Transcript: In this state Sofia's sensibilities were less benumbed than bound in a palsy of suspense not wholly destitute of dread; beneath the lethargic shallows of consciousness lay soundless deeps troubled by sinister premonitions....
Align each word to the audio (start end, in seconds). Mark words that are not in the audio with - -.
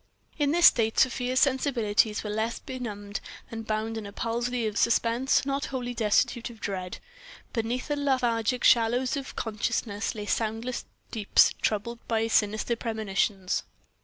In 0.39 0.49
this 0.51 0.65
state 0.65 0.97
Sofia's 0.97 1.39
sensibilities 1.41 2.23
were 2.23 2.31
less 2.31 2.57
benumbed 2.57 3.19
than 3.51 3.61
bound 3.61 3.99
in 3.99 4.07
a 4.07 4.11
palsy 4.11 4.65
of 4.65 4.75
suspense 4.75 5.45
not 5.45 5.65
wholly 5.65 5.93
destitute 5.93 6.49
of 6.49 6.59
dread; 6.59 6.97
beneath 7.53 7.87
the 7.87 7.95
lethargic 7.95 8.63
shallows 8.63 9.15
of 9.15 9.35
consciousness 9.35 10.15
lay 10.15 10.25
soundless 10.25 10.85
deeps 11.11 11.53
troubled 11.61 11.99
by 12.07 12.25
sinister 12.25 12.75
premonitions.... 12.75 13.61